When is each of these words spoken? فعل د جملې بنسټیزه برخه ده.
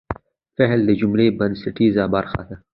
فعل 0.57 0.79
د 0.87 0.91
جملې 1.01 1.27
بنسټیزه 1.37 2.03
برخه 2.15 2.41
ده. 2.47 2.55